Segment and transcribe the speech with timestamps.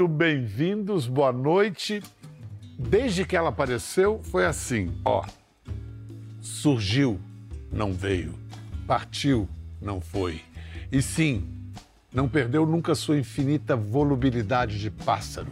[0.00, 2.02] muito bem-vindos, boa noite.
[2.78, 5.26] Desde que ela apareceu, foi assim, ó.
[6.40, 7.20] Surgiu,
[7.70, 8.32] não veio.
[8.86, 9.46] Partiu,
[9.78, 10.40] não foi.
[10.90, 11.46] E sim,
[12.14, 15.48] não perdeu nunca sua infinita volubilidade de pássaro.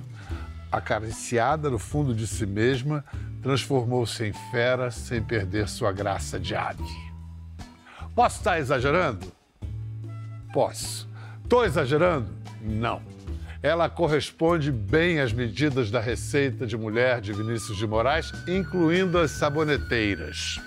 [0.73, 3.05] Acariciada no fundo de si mesma,
[3.43, 6.83] transformou-se em fera sem perder sua graça de ave.
[8.15, 9.31] Posso estar exagerando?
[10.55, 11.07] Posso.
[11.45, 12.31] Estou exagerando?
[12.63, 13.18] Não.
[13.63, 19.33] Ela corresponde bem às medidas da receita de mulher de Vinícius de Moraes, incluindo as
[19.33, 20.61] saboneteiras.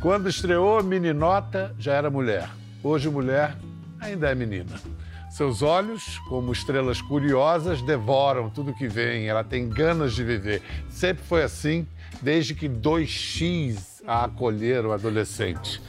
[0.00, 2.48] Quando estreou Meninota, já era mulher.
[2.82, 3.56] Hoje, mulher
[4.00, 4.80] ainda é menina.
[5.30, 9.28] Seus olhos, como estrelas curiosas, devoram tudo que vem.
[9.28, 10.62] Ela tem ganas de viver.
[10.88, 11.86] Sempre foi assim,
[12.20, 15.80] desde que 2x a acolheram adolescente.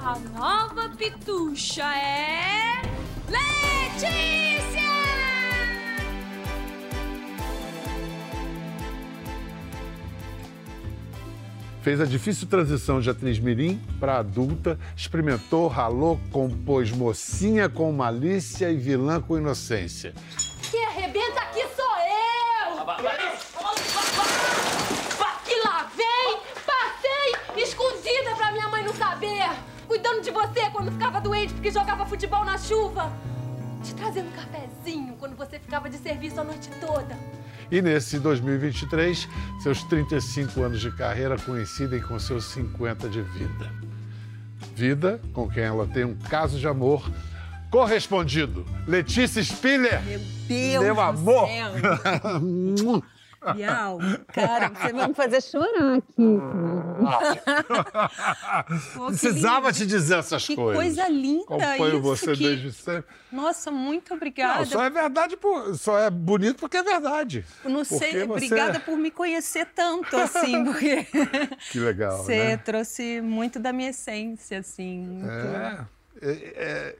[0.00, 2.82] A nova pitucha é.
[3.28, 4.97] Letícia!
[11.88, 18.70] Fez a difícil transição de atriz mirim para adulta, experimentou, ralou, compôs mocinha com malícia
[18.70, 20.12] e vilã com inocência.
[20.70, 22.74] Quem arrebenta aqui sou eu!
[25.48, 26.40] E lá vem!
[26.66, 29.48] Passei escondida pra minha mãe não saber!
[29.86, 33.10] Cuidando de você quando ficava doente porque jogava futebol na chuva!
[33.82, 37.37] Te trazendo um cafezinho quando você ficava de serviço a noite toda!
[37.70, 39.28] E nesse 2023,
[39.62, 43.70] seus 35 anos de carreira coincidem com seus 50 de vida.
[44.74, 47.10] Vida com quem ela tem um caso de amor
[47.70, 48.64] correspondido.
[48.86, 50.02] Letícia Spiller.
[50.02, 51.48] Meu Deus Meu amor.
[53.54, 53.98] Bial,
[54.32, 56.12] cara, você vai me fazer chorar aqui.
[58.94, 60.76] Pô, que Precisava te dizer essas Que coisas.
[60.76, 63.04] coisa linda Acompanho isso, você que- desde sempre.
[63.30, 64.60] Nossa, muito obrigada.
[64.60, 67.44] Não, só é verdade, por- só é bonito porque é verdade.
[67.64, 71.06] Eu não Porque sei, você- obrigada por me conhecer tanto, assim, porque
[71.70, 72.56] Que legal, você né?
[72.56, 75.00] trouxe muito da minha essência, assim.
[75.06, 75.84] muito- É,
[76.22, 76.96] é, é-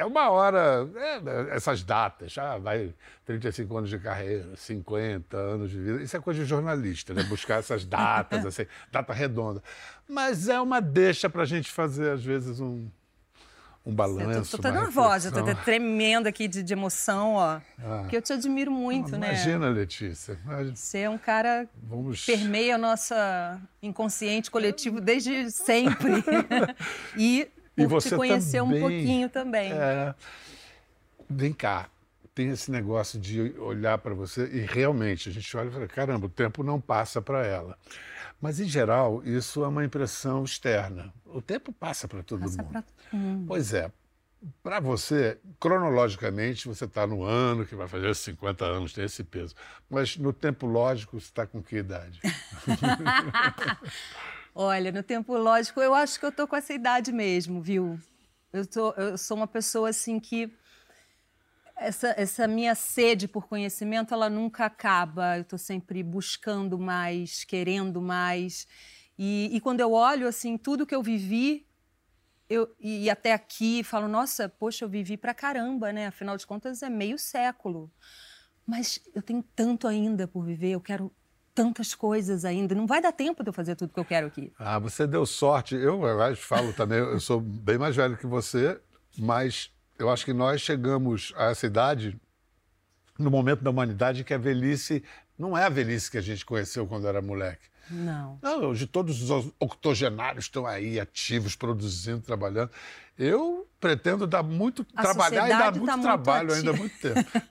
[0.00, 2.94] é uma hora, é, essas datas, ah, vai
[3.26, 7.22] 35 anos de carreira, 50 anos de vida, isso é coisa de jornalista, né?
[7.24, 9.62] Buscar essas datas, assim, data redonda.
[10.08, 12.88] Mas é uma deixa para a gente fazer, às vezes, um,
[13.84, 14.56] um Eu balanço.
[14.56, 15.64] tô, tô, tô nervosa, eu tô reflexão.
[15.64, 17.60] tremendo aqui de, de emoção, ó.
[17.78, 17.98] Ah.
[18.00, 19.28] Porque eu te admiro muito, né?
[19.34, 20.38] Imagina, Letícia.
[20.44, 20.76] imagina.
[20.76, 22.24] Você é um cara Vamos.
[22.24, 23.14] permeia o nosso
[23.82, 26.24] inconsciente coletivo desde sempre.
[27.16, 28.80] e E você te conhecer um também.
[28.80, 29.72] pouquinho também.
[29.72, 30.14] É.
[31.28, 31.88] Vem cá,
[32.34, 36.26] tem esse negócio de olhar para você e realmente a gente olha e fala: caramba,
[36.26, 37.78] o tempo não passa para ela.
[38.40, 41.12] Mas, em geral, isso é uma impressão externa.
[41.26, 42.72] O tempo passa para todo Passa mundo.
[42.72, 43.44] pra todo mundo.
[43.46, 43.92] Pois é.
[44.62, 49.54] Para você, cronologicamente, você está no ano que vai fazer 50 anos, tem esse peso.
[49.90, 52.18] Mas no tempo lógico, você está com que idade?
[54.62, 57.98] Olha, no tempo lógico, eu acho que eu tô com essa idade mesmo, viu?
[58.52, 60.52] Eu, tô, eu sou uma pessoa assim que
[61.74, 65.38] essa, essa minha sede por conhecimento, ela nunca acaba.
[65.38, 68.66] Eu tô sempre buscando mais, querendo mais.
[69.18, 71.66] E, e quando eu olho assim tudo que eu vivi,
[72.46, 76.08] eu, e até aqui, falo, nossa, poxa, eu vivi pra caramba, né?
[76.08, 77.90] Afinal de contas, é meio século.
[78.66, 81.10] Mas eu tenho tanto ainda por viver, eu quero
[81.60, 82.74] tantas coisas ainda.
[82.74, 84.50] Não vai dar tempo de eu fazer tudo que eu quero aqui.
[84.58, 85.74] Ah, você deu sorte.
[85.74, 88.80] Eu, aliás, falo também, eu sou bem mais velho que você,
[89.18, 92.18] mas eu acho que nós chegamos a essa idade
[93.18, 95.04] no momento da humanidade que a velhice
[95.38, 97.68] não é a velhice que a gente conheceu quando era moleque.
[97.90, 98.38] Não.
[98.40, 102.70] Não, hoje todos os octogenários estão aí, ativos, produzindo, trabalhando.
[103.20, 106.96] Eu pretendo dar muito, A trabalhar e dar muito tá muito trabalho ainda há muito
[107.00, 107.42] tempo.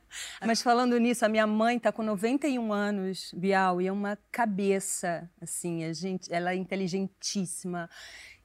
[0.43, 5.29] Mas falando nisso, a minha mãe está com 91 anos, Bial, e é uma cabeça,
[5.39, 7.87] assim, a gente, ela é inteligentíssima.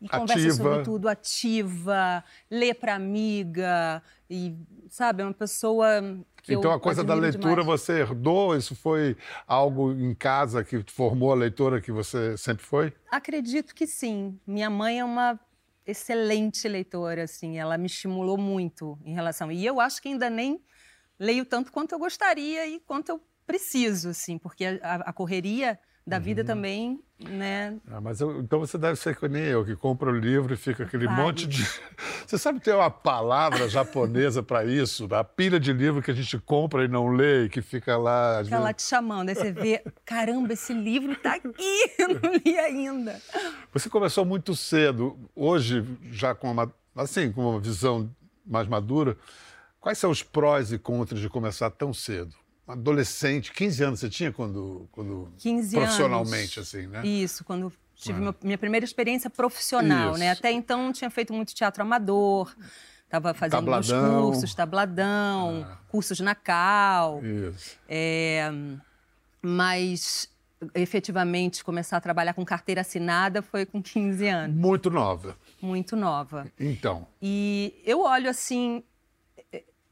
[0.03, 0.55] E conversa Ativa.
[0.55, 4.55] sobre tudo, ativa, lê para amiga, e,
[4.91, 6.03] sabe, é uma pessoa
[6.43, 7.81] que Então a coisa da leitura demais.
[7.81, 8.55] você herdou?
[8.55, 9.17] Isso foi
[9.47, 12.93] algo em casa que formou a leitora que você sempre foi?
[13.11, 14.39] Acredito que sim.
[14.47, 15.41] Minha mãe é uma
[15.87, 19.51] excelente leitora, assim, ela me estimulou muito em relação.
[19.53, 20.63] E eu acho que ainda nem
[21.19, 26.19] leio tanto quanto eu gostaria e quanto eu preciso, assim, porque a, a correria da
[26.19, 26.47] vida Uhum.
[26.47, 27.77] também, né?
[27.91, 30.57] Ah, mas eu- então você deve ser que nem eu, que compra o livro e
[30.57, 31.25] fica aquele Vários.
[31.25, 31.63] monte de.
[32.27, 35.07] Você sabe ter uma palavra japonesa para isso?
[35.15, 38.41] A pilha de livro que a gente compra e não lê e que fica lá.
[38.43, 41.51] Fica lá vezes- te chamando, aí você vê, caramba, esse livro tá aqui,
[41.99, 43.21] eu não li ainda.
[43.73, 45.19] Você começou muito cedo.
[45.35, 48.11] Hoje, já com uma, assim, com uma visão
[48.47, 49.17] mais madura,
[49.81, 52.35] quais são os prós e contras de começar tão cedo?
[52.67, 56.75] Adolescente, 15 anos você tinha quando, quando 15 profissionalmente anos.
[56.75, 57.07] assim, né?
[57.07, 60.19] Isso, quando tive meu, minha primeira experiência profissional, Isso.
[60.21, 60.31] né?
[60.31, 62.55] Até então não tinha feito muito teatro amador,
[63.05, 64.23] estava fazendo Tabladão.
[64.25, 65.79] cursos, tabladão, Ah.
[65.89, 67.77] cursos na Cal, Isso.
[67.89, 68.51] é,
[69.43, 70.29] mas
[70.75, 75.37] efetivamente começar a trabalhar com carteira assinada foi com 15 anos, Muito nova.
[75.61, 76.47] muito nova.
[76.59, 78.83] Então, E eu olho assim.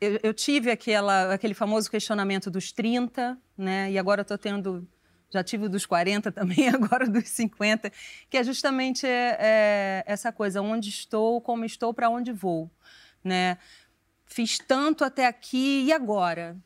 [0.02, 3.88] Eu, eu tive aquela, aquele famoso questionamento dos 30, né?
[3.88, 4.84] E agora estou tendo.
[5.30, 7.88] Já tive dos 40 também, agora dos 50,
[8.28, 12.68] que é justamente é, é, essa coisa: onde estou, como estou, para onde vou.
[13.22, 13.58] Né?
[14.26, 16.56] Fiz tanto até aqui, e agora?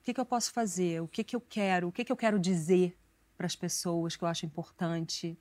[0.00, 1.00] O que, que eu posso fazer?
[1.00, 1.86] O que, que eu quero?
[1.86, 2.98] O que, que eu quero dizer
[3.36, 5.38] para as pessoas que eu acho importante?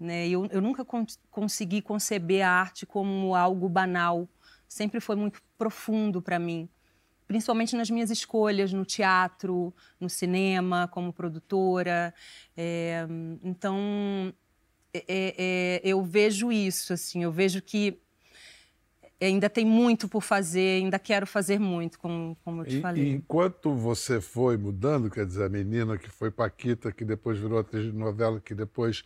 [0.00, 0.26] Né?
[0.26, 4.28] Eu, eu nunca con consegui conceber a arte como algo banal.
[4.66, 6.68] Sempre foi muito profundo para mim,
[7.28, 12.12] principalmente nas minhas escolhas no teatro, no cinema, como produtora.
[12.56, 13.06] É,
[13.44, 14.34] então,
[14.92, 17.96] é, é, eu vejo isso, assim, eu vejo que
[19.20, 23.04] ainda tem muito por fazer, ainda quero fazer muito, como, como eu te falei.
[23.04, 27.60] e enquanto você foi mudando, quer dizer, a menina que foi Paquita, que depois virou
[27.60, 29.04] atriz de novela, que depois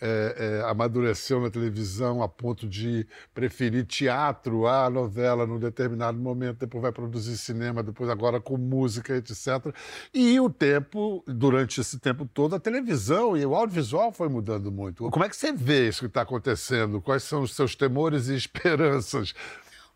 [0.00, 6.58] é, é, amadureceu na televisão a ponto de preferir teatro à novela num determinado momento,
[6.58, 9.74] depois vai produzir cinema, depois agora com música, etc.
[10.12, 15.08] E o tempo, durante esse tempo todo, a televisão e o audiovisual foi mudando muito.
[15.10, 17.00] Como é que você vê isso que está acontecendo?
[17.00, 19.34] Quais são os seus temores e esperanças?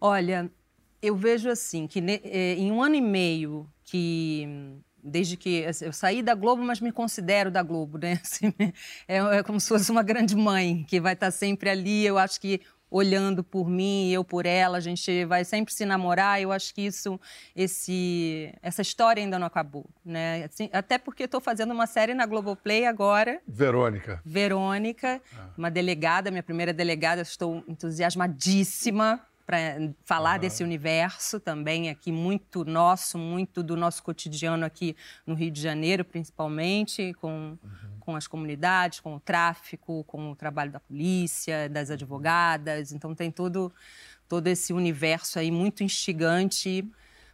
[0.00, 0.50] Olha,
[1.02, 4.48] eu vejo assim que eh, em um ano e meio que
[5.02, 8.20] desde que assim, eu saí da Globo, mas me considero da Globo, né?
[8.24, 8.52] Assim,
[9.08, 12.04] é, é como se fosse uma grande mãe que vai estar sempre ali.
[12.04, 12.60] Eu acho que
[12.90, 16.42] olhando por mim, eu por ela, a gente vai sempre se namorar.
[16.42, 17.20] Eu acho que isso,
[17.54, 20.44] esse, essa história ainda não acabou, né?
[20.44, 23.40] Assim, até porque estou fazendo uma série na Globoplay agora.
[23.46, 24.20] Verônica.
[24.24, 25.22] Verônica,
[25.56, 29.20] uma delegada, minha primeira delegada, estou entusiasmadíssima
[29.50, 29.58] para
[30.04, 34.94] falar desse universo também aqui muito nosso, muito do nosso cotidiano aqui
[35.26, 37.58] no Rio de Janeiro, principalmente com
[37.98, 42.92] com as comunidades, com o tráfico, com o trabalho da polícia, das advogadas.
[42.92, 43.72] Então tem todo
[44.28, 46.88] todo esse universo aí muito instigante.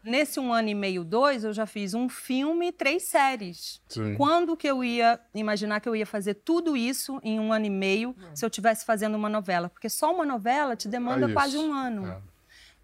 [0.07, 3.81] Nesse um ano e meio, dois, eu já fiz um filme e três séries.
[3.89, 4.15] Sim.
[4.15, 7.71] Quando que eu ia imaginar que eu ia fazer tudo isso em um ano e
[7.71, 9.69] meio se eu estivesse fazendo uma novela?
[9.69, 12.07] Porque só uma novela te demanda É quase um ano.
[12.07, 12.19] É.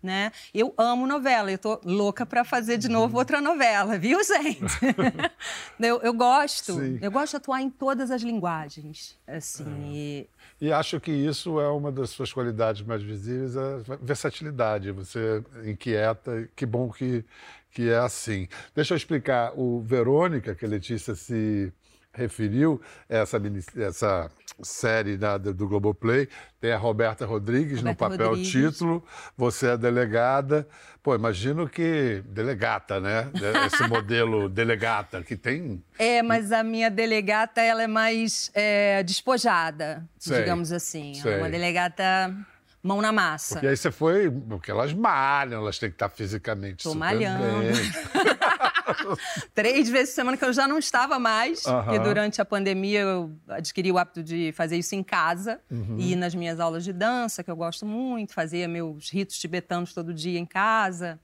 [0.03, 0.33] Né?
[0.53, 2.93] Eu amo novela, eu tô louca para fazer de Uhum.
[2.95, 4.59] novo outra novela, viu, gente?
[5.79, 6.99] eu, eu gosto, Sim.
[7.01, 10.27] eu gosto de atuar em todas as linguagens, assim.
[10.63, 10.67] É.
[10.67, 14.91] e- acho que isso é uma das suas qualidades mais visíveis, a versatilidade.
[14.93, 17.25] Você inquieta, que bom que,
[17.71, 18.49] que é assim.
[18.75, 19.53] Deixa eu explicar.
[19.59, 21.73] O Verônica, que a Letícia se
[22.13, 23.41] referiu, essa,
[23.79, 24.31] essa
[24.63, 26.29] série da, do Globoplay,
[26.61, 28.53] tem a Roberta Rodrigues no Roberta papel Rodrigues.
[28.53, 29.05] título,
[29.37, 30.69] você é delegada.
[31.03, 33.31] Pô, imagino que delegata, né?
[33.67, 40.07] Esse modelo delegata, que tem É, mas a minha delegata, ela é mais é, despojada,
[40.19, 41.13] Sei, digamos assim.
[41.13, 41.39] Ela é sei.
[41.39, 42.33] uma delegata
[42.83, 43.55] mão na massa.
[43.55, 44.31] Porque aí você foi.
[44.31, 47.43] Porque elas malham, elas têm que estar fisicamente Tô super malhando.
[49.55, 51.85] Três vezes por semana que eu já não estava mais, Aham.
[51.85, 55.97] porque durante a pandemia eu adquiri o hábito de fazer isso em casa Uhum.
[55.99, 60.13] e nas minhas aulas de dança, que eu gosto muito, fazia meus ritos tibetanos todo
[60.15, 61.19] dia em casa.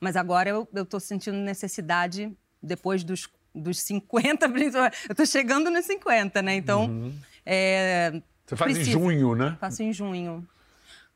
[0.00, 4.96] Mas agora eu, tô sentindo necessidade, depois dos, dos 50, principalmente.
[5.08, 6.54] Eu tô chegando nos 50, né?
[6.54, 7.12] Então,
[7.44, 8.22] é, Uhum.
[8.46, 8.96] Você faz Precisa.
[8.96, 9.56] em junho, né?
[9.60, 10.48] Faço em junho.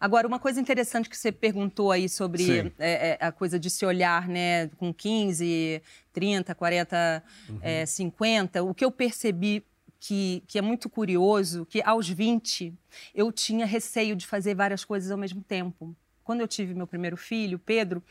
[0.02, 3.86] Agora, uma coisa interessante que você perguntou aí sobre é, é, a coisa de se
[3.86, 5.80] olhar, né, com 15,
[6.12, 7.22] 30, 40,
[7.62, 9.64] é, 50, o que eu percebi
[10.00, 12.74] que, que é muito curioso, que aos 20
[13.14, 15.94] eu tinha receio de fazer várias coisas ao mesmo tempo.
[16.24, 18.02] Quando eu tive meu primeiro filho, Pedro,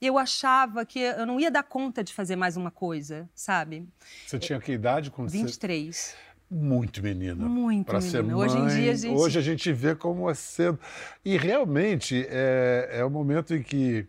[0.00, 3.88] eu achava que eu não ia dar conta de fazer mais uma coisa, sabe?
[4.24, 5.28] Você tinha que idade quando
[5.96, 6.18] você...
[6.50, 6.68] 23.
[6.68, 7.44] Muito menina.
[7.46, 8.38] Muito Pra ser menina.
[8.38, 10.78] Hoje em mãe, dia a gente- Hoje a gente vê como é cedo.
[11.24, 14.06] E realmente é, é o momento em que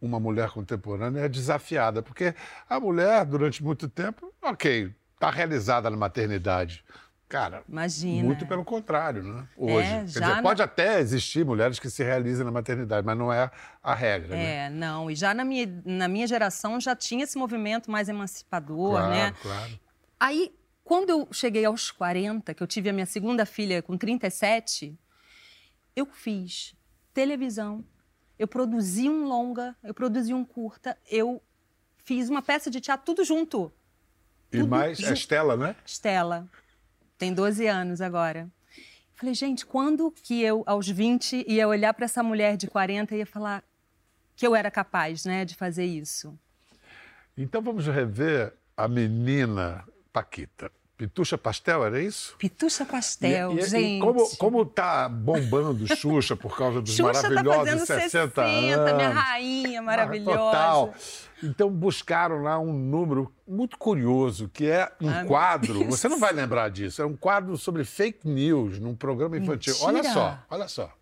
[0.00, 2.34] uma mulher contemporânea é desafiada, porque
[2.68, 6.84] a mulher, durante muito tempo, ok, está realizada na maternidade.
[7.28, 8.24] Cara, Imagina.
[8.24, 9.46] muito pelo contrário, né?
[9.56, 9.86] Hoje.
[9.86, 13.32] É, Quer dizer, na- pode até existir mulheres que se realizem na maternidade, mas não
[13.32, 13.48] é
[13.82, 14.66] a regra, né?
[14.66, 15.08] É, não.
[15.08, 19.32] E já na minha, na minha geração já tinha esse movimento mais emancipador, Claro, né?
[19.40, 19.70] claro.
[20.18, 20.52] Aí,
[20.90, 24.98] quando eu cheguei aos 40, que eu tive a minha segunda filha com 37,
[25.94, 26.74] eu fiz
[27.14, 27.84] televisão,
[28.36, 31.40] eu produzi um longa, eu produzi um curta, eu
[31.98, 33.72] fiz uma peça de teatro tudo junto.
[34.50, 35.12] E Tudo mais a junto.
[35.12, 35.76] Estela, né?
[35.86, 36.50] Estela.
[37.16, 38.50] Tem 12 anos agora.
[39.14, 43.18] Falei, gente, quando que eu, aos 20, ia olhar para essa mulher de 40 e
[43.18, 43.62] ia falar
[44.34, 46.36] que eu era capaz, né, de fazer isso?
[47.36, 50.79] Então vamos rever a menina Paquita.
[51.00, 52.34] Pitucha Pastel, era isso?
[52.36, 54.00] Pitucha Pastel, E- e- e gente.
[54.02, 58.92] como, como tá bombando Xuxa por causa dos Xuxa tá maravilhosos fazendo 60 anos.
[58.96, 60.38] minha rainha maravilhosa.
[60.38, 60.94] Total.
[61.42, 65.86] Então buscaram lá um número muito curioso, que é um Ah, quadro.
[65.86, 67.00] Você não vai lembrar disso.
[67.00, 69.74] É um quadro sobre fake news num programa infantil.
[69.80, 70.12] Olha Mentira.
[70.12, 70.92] só, olha só.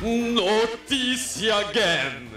[0.00, 2.30] Notícia again!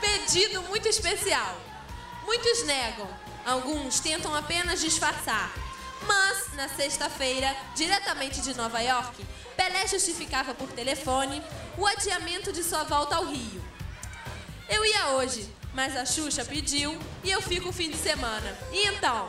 [0.00, 1.65] Pedido muito especial.
[2.26, 3.08] Muitos negam,
[3.46, 5.52] alguns tentam apenas disfarçar.
[6.02, 9.24] Mas, na sexta-feira, diretamente de Nova York,
[9.56, 11.40] Pelé justificava por telefone
[11.78, 13.64] o adiamento de sua volta ao Rio.
[14.68, 18.58] Eu ia hoje, mas a Xuxa pediu e eu fico o fim de semana.
[18.72, 19.28] E então?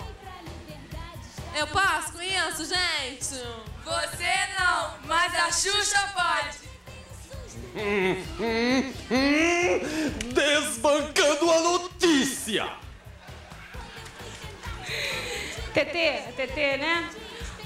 [1.56, 3.40] Eu posso com isso, gente?
[3.86, 6.66] Você não, mas a Xuxa pode.
[10.34, 12.87] Desbancando a notícia!
[15.78, 17.08] TT, TT, né?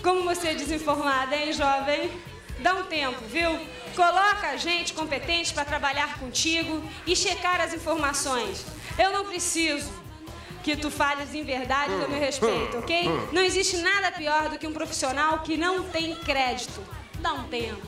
[0.04, 2.12] Como você é desinformada, hein, jovem?
[2.60, 3.58] Dá um tempo, viu?
[3.96, 8.66] Coloca gente competente para trabalhar contigo e checar as informações.
[9.00, 9.90] Eu não preciso
[10.62, 13.10] que tu fales em verdade do meu respeito, ok?
[13.32, 16.84] Não existe nada pior do que um profissional que não tem crédito.
[17.20, 17.88] Dá um tempo.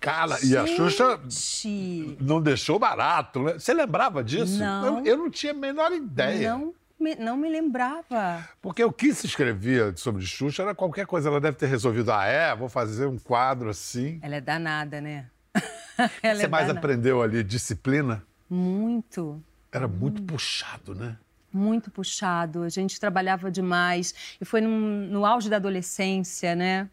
[0.00, 3.58] Cara, e a Xuxa Gente, não deixou barato, né?
[3.58, 4.58] Você lembrava disso?
[4.58, 4.98] Não.
[4.98, 6.52] Eu, eu não tinha a menor ideia.
[6.52, 8.48] não me, não me lembrava.
[8.60, 11.28] Porque o que se escrevia sobre Xuxa era qualquer coisa.
[11.28, 14.18] Ela deve ter resolvido, ah, é, vou fazer um quadro assim.
[14.22, 15.26] Ela é danada, né?
[16.22, 16.78] Ela Você é mais danada.
[16.86, 18.22] aprendeu ali disciplina?
[18.48, 19.42] Muito.
[19.72, 21.16] Era muito puxado, né?
[21.52, 22.64] muito puxado.
[22.64, 24.14] A gente trabalhava demais.
[24.38, 26.86] E foi num- no auge da adolescência, né?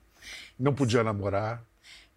[0.57, 1.61] Não podia namorar.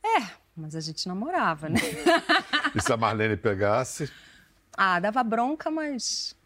[0.01, 0.23] É,
[0.57, 1.81] mas a gente namorava, né?
[2.73, 4.09] E se a Marlene pegasse,
[4.77, 6.37] Ah, dava bronca, mas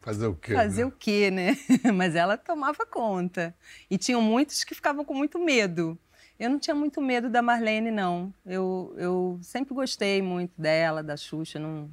[0.00, 0.54] fazer o quê?
[0.54, 0.88] fazer né?
[0.88, 1.56] o quê, né?
[1.94, 3.54] Mas ela tomava conta.
[3.90, 5.98] E tinham muitos que ficavam com muito medo.
[6.38, 8.32] Eu não tinha muito medo da Marlene, não.
[8.46, 11.58] Eu, eu sempre gostei muito dela, da Xuxa.
[11.58, 11.90] Não...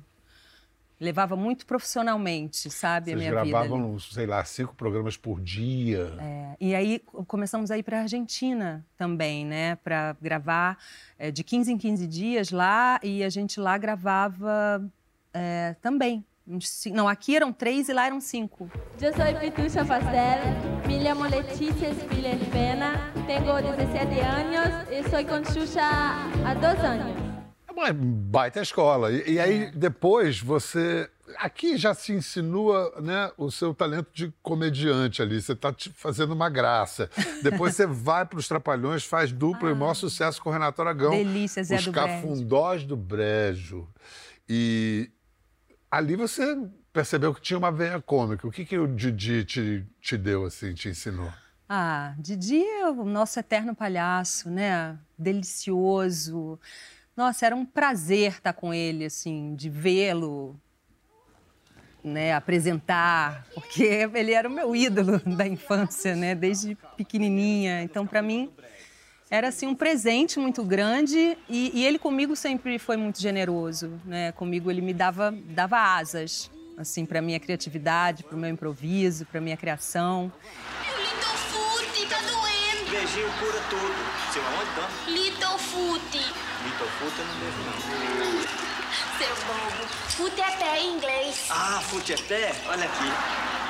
[1.00, 3.42] Levava muito profissionalmente, sabe, a Vocês minha vida.
[3.42, 3.50] ali.
[3.50, 6.14] gravavam, sei lá, cinco programas por dia.
[6.20, 9.76] É, e aí co- começamos a ir para a Argentina também, né?
[9.78, 10.78] Para gravar
[11.20, 14.82] é, de 15 em 15 dias lá e a gente lá gravava
[15.34, 16.24] é, também.
[16.94, 18.70] Não, aqui eram três e lá eram cinco.
[19.02, 25.44] Yo soy Pitucha Pastel, me llamo Leticia Spiller Pena, tengo 17 años y soy con
[25.44, 25.90] Xuxa
[26.46, 27.18] há dos años.
[27.68, 29.12] É uma baita escola.
[29.12, 31.10] E, e aí, depois, você.
[31.38, 35.42] Aqui já se insinua né, o seu talento de comediante ali.
[35.42, 37.10] Você está fazendo uma graça.
[37.42, 40.80] Depois você vai para os Trapalhões, faz dupla e o maior sucesso com o Renato
[40.82, 41.10] Aragão.
[41.10, 42.08] Delícia, Zé Os do Brejo.
[42.08, 43.88] Cafundós do Brejo.
[44.48, 45.10] E
[45.96, 46.58] ali você
[46.92, 48.48] percebeu que tinha uma veia cômica.
[48.48, 51.32] O que, que o Didi te, te deu, assim, te ensinou?
[51.68, 54.98] Ah, Didi é o nosso eterno palhaço, né?
[55.18, 56.60] Delicioso.
[57.16, 60.60] Nossa, era um prazer estar com ele, assim, de vê-lo,
[62.04, 62.34] né?
[62.34, 66.36] Apresentar, porque ele era o meu ídolo da infância, né?
[66.36, 67.82] Desde pequenininha.
[67.84, 68.52] Então, para mim,
[69.36, 74.32] era assim um presente muito grande e, e ele comigo sempre foi muito generoso, né?
[74.32, 79.42] Comigo ele me dava dava asas, assim, para minha criatividade, para o meu improviso, para
[79.42, 80.32] minha criação.
[80.98, 82.92] Little Foot, tá doendo.
[82.92, 84.32] Beijinho cura tudo.
[84.32, 84.90] Seu aonde, dona?
[85.08, 86.46] Little Foot.
[86.64, 88.42] Vitor Futa eu não beijo, não.
[89.18, 89.88] Seu bobo.
[90.10, 91.48] Foot é pé em inglês.
[91.50, 92.56] Ah, fute é pé?
[92.68, 93.65] Olha aqui.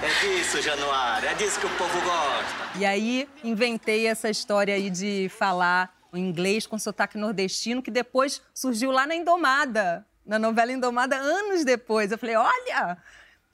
[0.00, 1.28] É disso, Januário.
[1.28, 2.78] É disso que o povo gosta.
[2.78, 8.40] E aí inventei essa história aí de falar o inglês com sotaque nordestino, que depois
[8.54, 12.12] surgiu lá na Indomada, na novela Indomada, anos depois.
[12.12, 12.96] Eu falei, olha,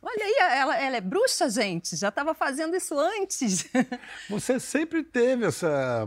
[0.03, 3.67] olha aí, ela, ela é bruxa, gente, já estava fazendo isso antes.
[4.29, 6.07] Você sempre teve essa,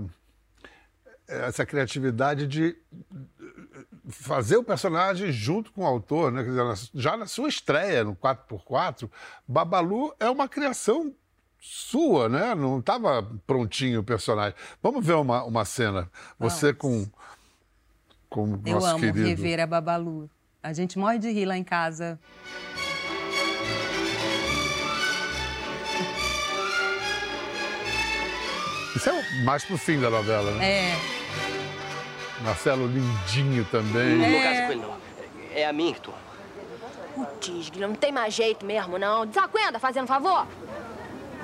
[1.27, 2.77] essa criatividade de
[4.09, 6.43] fazer o personagem junto com o autor, né?
[6.43, 9.09] Quer dizer, já na sua estreia no 4x4,
[9.47, 11.13] Babalu é uma criação
[11.59, 12.55] sua, né?
[12.55, 14.55] Não estava prontinho o personagem.
[14.81, 16.09] Vamos ver uma, uma cena.
[16.39, 17.05] Você com,
[18.29, 19.23] com o Eu nosso amo querido.
[19.27, 20.29] rever a Babalu.
[20.63, 22.19] A gente morre de rir lá em casa.
[28.95, 30.65] Isso é mais pro fim da novela, né?
[30.91, 31.16] É,
[32.41, 34.15] Marcelo Lindinho também.
[34.17, 34.95] No caso com ele, não.
[35.53, 36.13] é a mim que tu.
[37.15, 39.25] Putz, Guilherme, não tem mais jeito mesmo, não.
[39.25, 40.45] Desacuenda, fazendo favor.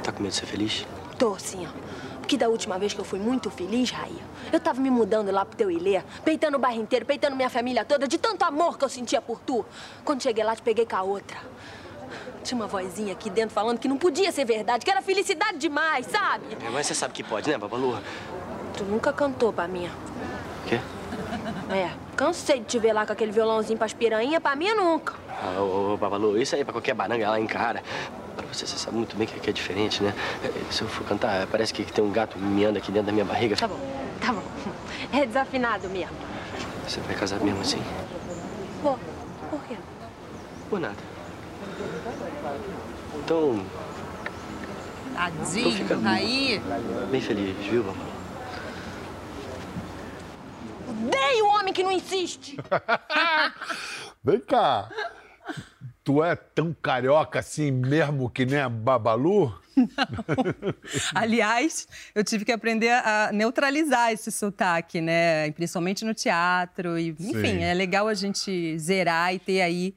[0.04, 0.86] Tá com medo de ser feliz?
[1.18, 1.94] Tô, sim, ó.
[2.20, 4.18] Porque da última vez que eu fui muito feliz, Raí,
[4.52, 7.84] eu tava me mudando lá pro teu ilê, peitando o bairro inteiro, peitando minha família
[7.84, 9.66] toda, de tanto amor que eu sentia por tu.
[10.06, 11.38] Quando cheguei lá, te peguei com a outra.
[12.44, 16.06] Tinha uma vozinha aqui dentro falando que não podia ser verdade, que era felicidade demais,
[16.06, 16.46] sabe?
[16.66, 17.98] É, mas você sabe que pode, né, Babalu?
[18.78, 19.90] Tu nunca cantou pra mim.
[20.68, 20.80] Quê?
[21.70, 25.14] É, cansei de te ver lá com aquele violãozinho pras piranha, pra mim nunca.
[25.30, 27.84] Ah, ô, ô, Babalu, isso aí é pra qualquer baranga lá em cara.
[28.36, 30.14] Pra você, você sabe muito bem que, que é diferente, né?
[30.44, 33.26] É, Se eu for cantar, parece que tem um gato miando aqui dentro da minha
[33.26, 33.56] barriga.
[33.56, 33.80] Tá bom,
[34.22, 34.44] tá bom.
[35.12, 36.16] É desafinado mesmo.
[36.88, 37.82] Você vai casar mesmo assim?
[38.82, 38.98] Pô,
[39.50, 39.76] por quê?
[40.70, 40.96] Por nada.
[43.24, 43.64] Então,
[45.14, 46.62] Tadinho, fica- Raí.
[47.12, 48.13] bem feliz, viu, Babalu?
[51.08, 52.58] Odeio o homem que não insiste.
[54.24, 54.90] Vem cá.
[56.04, 59.54] Tu é tão carioca assim mesmo que nem a Babalu?
[61.16, 65.52] Aliás, eu tive que aprender a neutralizar esse sotaque, né?
[65.52, 66.98] Principalmente no teatro.
[66.98, 67.64] E, enfim, Sim.
[67.64, 69.96] é legal a gente zerar e ter aí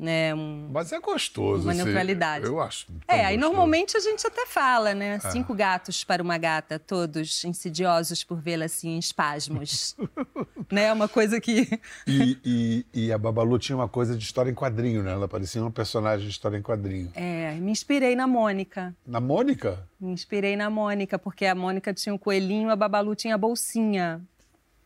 [0.00, 1.64] né, um, Mas é gostoso.
[1.64, 2.46] Uma neutralidade.
[2.46, 2.86] Eu acho.
[3.06, 3.38] É, aí gostoso.
[3.52, 5.20] normalmente a gente até fala, né?
[5.22, 5.30] Ah.
[5.30, 9.94] Cinco gatos para uma gata, todos insidiosos por vê-la assim em espasmos.
[10.72, 10.90] né?
[10.92, 11.78] Uma coisa que.
[12.06, 15.12] E, e- e a Babalu tinha uma coisa de história em quadrinho, né?
[15.12, 17.12] Ela parecia uma personagem de história em quadrinho.
[17.14, 18.94] É, me inspirei na Mônica.
[19.06, 19.86] Na Mônica?
[20.00, 24.22] Me inspirei na Mônica, porque a Mônica tinha um coelhinho, a Babalu tinha a bolsinha.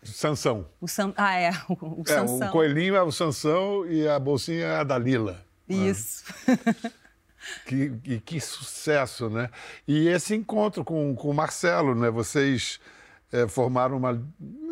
[0.04, 0.66] Sansão.
[0.80, 1.12] O Sam...
[1.16, 2.48] Ah, é, o, o É, Sansão.
[2.48, 5.44] o coelhinho é o Sansão e a bolsinha é a Dalila.
[5.68, 6.24] Isso.
[7.66, 9.50] Que, e que sucesso, né?
[9.86, 12.08] E esse encontro com, com o Marcelo, né?
[12.10, 12.80] Vocês
[13.30, 14.18] eh, formaram uma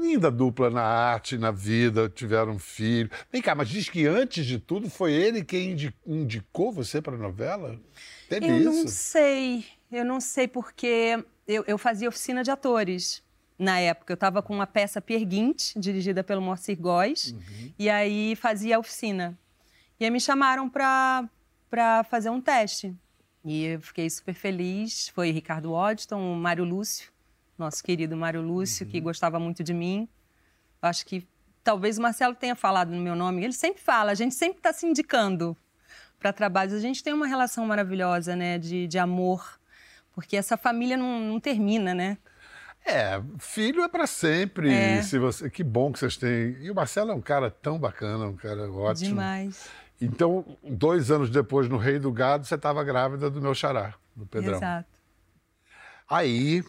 [0.00, 3.10] linda dupla na arte, na vida, tiveram um filho.
[3.30, 7.14] Vem cá, mas diz que antes de tudo foi ele quem indi- indicou você para
[7.14, 7.78] a novela?
[8.26, 8.88] Teve Eu não isso?
[8.88, 13.22] sei, eu não sei porque eu, eu fazia oficina de atores
[13.62, 14.12] na época.
[14.12, 17.72] Eu estava com uma peça Perguinte, dirigida pelo Moacir Góes, Uhum.
[17.78, 19.38] e aí fazia a oficina.
[20.00, 21.28] E aí me chamaram para
[22.10, 22.94] fazer um teste.
[23.44, 25.08] E eu fiquei super feliz.
[25.08, 27.10] Foi Ricardo Waddington, o Mário Lúcio,
[27.56, 28.90] nosso querido Mário Lúcio, Uhum.
[28.92, 30.08] que gostava muito de mim.
[30.80, 31.26] Acho que
[31.62, 33.44] talvez o Marcelo tenha falado no meu nome.
[33.44, 35.56] Ele sempre fala, a gente sempre está se indicando
[36.18, 36.74] para trabalhos.
[36.74, 39.60] A gente tem uma relação maravilhosa, né, de, de amor,
[40.12, 42.18] porque essa família não, não termina, né?
[42.84, 44.72] É, filho é para sempre.
[44.72, 45.02] É.
[45.02, 46.56] Se você, que bom que vocês têm.
[46.60, 49.08] E o Marcelo é um cara tão bacana, um cara ótimo.
[49.10, 49.68] Demais.
[50.00, 54.26] Então, dois anos depois, no Rei do Gado, você estava grávida do meu xará, do
[54.26, 54.56] Pedrão.
[54.56, 54.88] Exato.
[56.08, 56.62] Aí,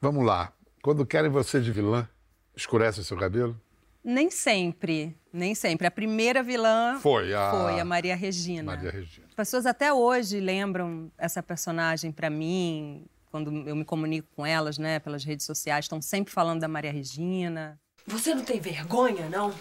[0.00, 0.52] vamos lá.
[0.82, 2.08] Quando querem você de vilã,
[2.56, 3.60] escurece o seu cabelo?
[4.04, 5.84] Nem sempre, nem sempre.
[5.86, 8.76] A primeira vilã Foi a- foi a Maria Regina.
[8.76, 9.26] Maria Regina.
[9.28, 13.04] As pessoas até hoje lembram essa personagem para mim,
[13.36, 16.90] quando eu me comunico com elas, né, pelas redes sociais, estão sempre falando da Maria
[16.90, 17.78] Regina.
[18.06, 19.52] Você não tem vergonha, não?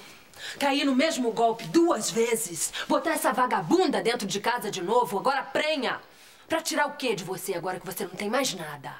[0.57, 2.71] Cair no mesmo golpe duas vezes?
[2.87, 5.99] Botar essa vagabunda dentro de casa de novo, agora prenha!
[6.47, 8.93] Pra tirar o quê de você agora que você não tem mais nada?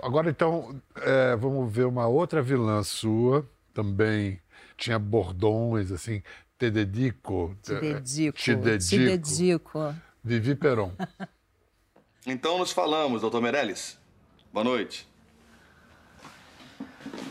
[0.00, 4.40] Agora, então, é, vamos ver uma outra vilã sua, também
[4.76, 6.22] tinha bordões, assim,
[6.58, 7.56] te dedico.
[7.62, 8.38] Te dedico.
[8.38, 8.88] Te dedico.
[8.88, 9.94] Te dedico.
[10.22, 10.92] Vivi Peron.
[12.28, 13.96] Então nos falamos, doutor Meirelles.
[14.52, 15.06] Boa noite.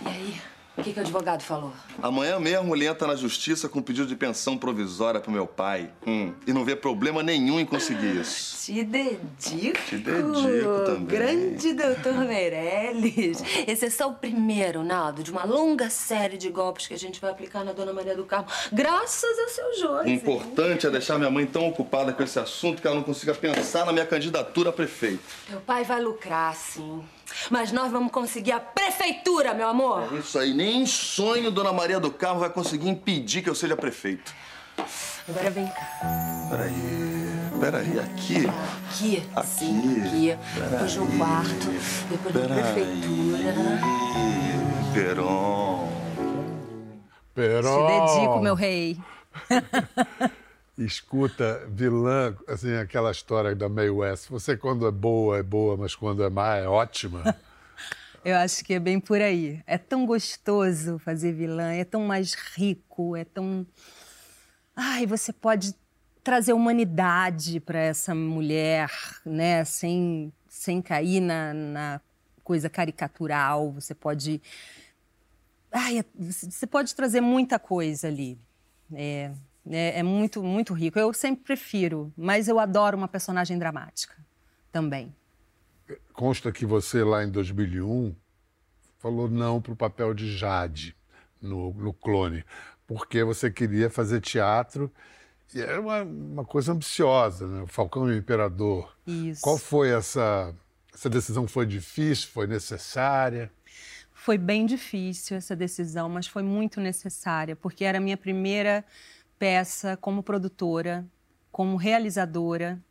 [0.06, 0.42] E aí,
[0.78, 1.72] o que, que o advogado falou?
[2.02, 5.90] Amanhã mesmo ele entra na justiça com pedido de pensão provisória pro meu pai.
[6.06, 8.66] Hum, e não vê problema nenhum em conseguir isso.
[8.66, 9.80] Te dedico.
[9.88, 11.06] Te dedico também.
[11.06, 13.42] Grande doutor Meirelles.
[13.68, 17.22] Esse é só o primeiro, Naldo, de uma longa série de golpes que a gente
[17.22, 20.12] vai aplicar na Dona Maria do Carmo, graças ao seu O Josi.
[20.12, 23.86] importante é deixar minha mãe tão ocupada com esse assunto que ela não consiga pensar
[23.86, 25.24] na minha candidatura a prefeito.
[25.50, 27.02] Teu pai vai lucrar, sim.
[27.50, 30.14] Mas nós vamos conseguir a prefeitura, meu amor.
[30.18, 33.76] Isso aí, nem em sonho Dona Maria do Carmo vai conseguir impedir que eu seja
[33.76, 34.34] prefeito.
[35.28, 35.88] Agora vem cá.
[36.50, 38.48] Peraí, peraí, aqui.
[38.48, 39.48] Aqui, Aqui.
[39.48, 40.38] sim, aqui.
[40.70, 41.68] Depois no quarto,
[42.10, 42.74] depois na Peraí.
[42.74, 43.54] prefeitura.
[44.94, 45.90] Peron.
[47.34, 47.88] Peron.
[47.88, 48.98] Te dedico, meu rei.
[50.78, 54.28] Escuta, vilã, assim, aquela história da May West.
[54.30, 57.24] Você, quando é boa, é boa, mas quando é má, é ótima.
[58.26, 59.62] Eu acho que é bem por aí.
[59.68, 63.66] É tão gostoso fazer vilã, é tão mais rico, é tão.
[64.76, 65.76] Ai, você pode
[66.24, 68.90] trazer humanidade para essa mulher,
[69.24, 69.64] né?
[69.64, 72.02] Sem, sem cair na, na
[72.44, 73.72] coisa caricatural.
[73.74, 74.42] Você pode.
[75.72, 78.40] Ai, é- você pode trazer muita coisa ali.
[78.92, 79.32] É,
[79.70, 81.00] É, é muito, muito rico.
[81.00, 84.16] Eu sempre prefiro, mas eu adoro uma personagem dramática
[84.72, 85.14] também.
[86.14, 88.16] Consta que você, lá em 2001,
[89.00, 90.96] falou não para o papel de Jade
[91.42, 92.44] no, no Clone,
[92.88, 94.92] porque você queria fazer teatro
[95.54, 97.66] e era uma, uma coisa ambiciosa, né?
[97.68, 98.96] Falcão e o Imperador.
[99.06, 99.42] Isso.
[99.42, 100.54] Qual foi essa...
[100.94, 103.52] Essa decisão foi difícil, foi necessária?
[104.14, 108.84] Foi bem difícil essa decisão, mas foi muito necessária, porque era a minha primeira
[109.38, 111.06] peça como produtora,
[111.52, 112.82] como realizadora,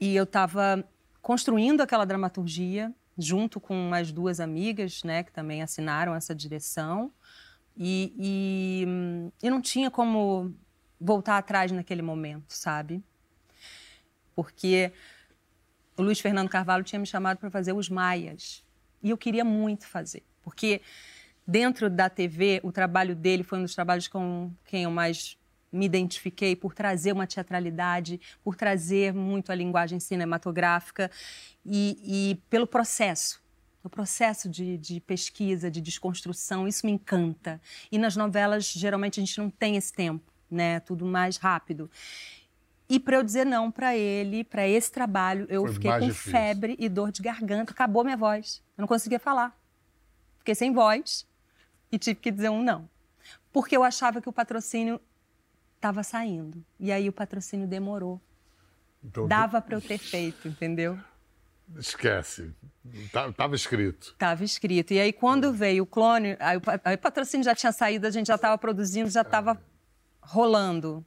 [0.00, 0.84] e eu estava
[1.20, 7.12] construindo aquela dramaturgia junto com mais duas amigas, né, que também assinaram essa direção,
[7.76, 8.86] e, e,
[9.42, 10.54] e não tinha como
[11.00, 13.02] voltar atrás naquele momento, sabe?
[14.34, 14.92] Porque
[15.96, 18.64] o Luiz Fernando Carvalho tinha me chamado para fazer Os Maias.
[19.02, 20.80] E eu queria muito fazer, porque
[21.46, 25.36] dentro da TV, o trabalho dele foi um dos trabalhos com quem eu mais
[25.72, 31.10] me identifiquei por trazer uma teatralidade, por trazer muito a linguagem cinematográfica
[31.64, 33.40] e, e pelo processo.
[33.82, 37.60] O processo de, de, pesquisa, de desconstrução, isso me encanta.
[37.90, 40.78] E nas novelas, geralmente, a gente não tem esse tempo, né?
[40.80, 41.90] Tudo mais rápido.
[42.88, 46.30] E para eu dizer não para ele, para esse trabalho, eu Foi fiquei com difícil.
[46.30, 47.72] febre e dor de garganta.
[47.72, 48.62] Acabou minha voz.
[48.76, 49.58] Eu não conseguia falar.
[50.38, 51.26] Fiquei sem voz
[51.90, 52.88] e tive que dizer um não.
[53.52, 55.00] Porque eu achava que o patrocínio
[55.82, 56.64] estava saindo.
[56.78, 58.20] E aí o patrocínio demorou.
[59.02, 60.96] Então, Dava para eu ter feito, entendeu?
[61.76, 62.52] Esquece.
[63.12, 64.10] Tá- Tava escrito.
[64.12, 64.92] Estava escrito.
[64.94, 68.06] E aí, quando veio o clone, aí o, pa- aí o patrocínio já tinha saído,
[68.06, 69.60] a gente já estava produzindo, já estava
[70.20, 71.04] rolando.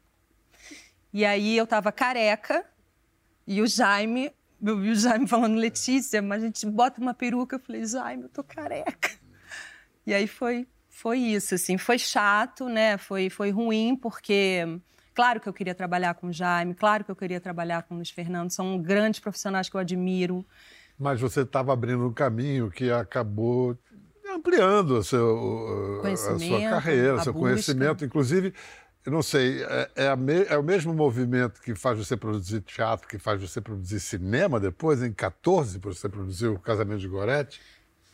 [1.13, 2.65] E aí eu estava careca
[3.47, 7.55] e o Jaime, eu vi o Jaime falando, Letícia, mas a gente bota uma peruca.
[7.55, 9.11] Eu falei, Jaime, eu tô careca.
[10.05, 12.97] E aí foi, foi isso, assim, foi chato, né?
[12.97, 14.79] Foi, foi ruim, porque
[15.13, 17.97] claro que eu queria trabalhar com o Jaime, claro que eu queria trabalhar com o
[17.97, 20.45] Luiz Fernando, são grandes profissionais que eu admiro.
[20.97, 23.77] Mas você estava abrindo um caminho que acabou
[24.33, 27.45] ampliando o seu, a sua carreira, a seu busca.
[27.45, 28.05] conhecimento.
[28.05, 28.53] Inclusive,
[29.05, 32.61] eu não sei, é, é a me- é o mesmo movimento que faz você produzir
[32.61, 37.61] teatro, que faz você produzir cinema depois, em 14, você produziu o Casamento de Gorete?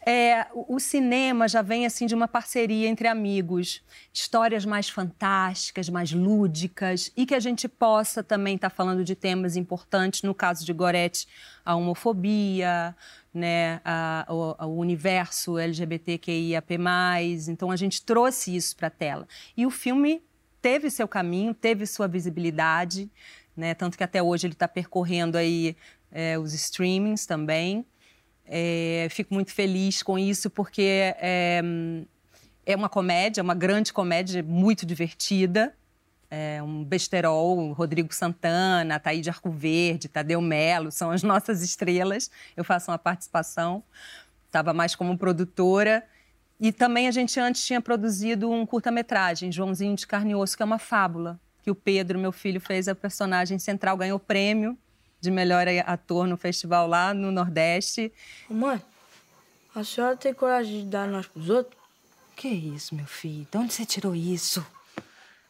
[0.03, 6.11] É, o cinema já vem assim de uma parceria entre amigos, histórias mais fantásticas, mais
[6.11, 10.23] lúdicas e que a gente possa também estar falando de temas importantes.
[10.23, 11.27] No caso de Gorete,
[11.63, 12.95] a homofobia,
[13.31, 16.73] né, a- o, o universo LGBTQIAP+.
[17.47, 19.27] Então a gente trouxe isso para a tela.
[19.55, 20.21] E o filme
[20.61, 23.09] teve seu caminho, teve sua visibilidade,
[23.55, 25.75] né, tanto que até hoje ele está percorrendo aí
[26.11, 27.85] é, os streamings também.
[28.45, 31.62] É, fico muito feliz com isso porque é,
[32.65, 35.73] é uma comédia, uma grande comédia, muito divertida.
[36.30, 42.32] É um besterol, Rodrigo Santana, Taíde Arcoverde, Tadeu Melo, são as nossas estrelas.
[42.56, 43.84] Eu faço uma participação,
[44.45, 46.06] estava mais como produtora.
[46.58, 50.63] E também a gente antes tinha produzido um curta-metragem, Joãozinho de Carne e Osso, que
[50.63, 54.77] é uma fábula, que o Pedro, meu filho, fez a personagem central, ganhou prêmio
[55.21, 58.12] de melhor ator no festival lá no Nordeste.
[58.49, 58.81] Mãe,
[59.73, 61.79] a senhora tem coragem de dar nós pros outros?
[62.36, 63.47] Que isso, meu filho?
[63.49, 64.65] De onde você tirou isso?